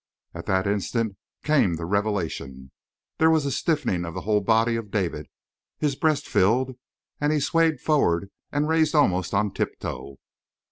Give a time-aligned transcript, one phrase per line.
[0.33, 2.71] At that instant came the revelation;
[3.19, 5.27] there was a stiffening of the whole body of David;
[5.77, 6.75] his breast filled
[7.19, 10.17] and he swayed forward and raised almost on tiptoe.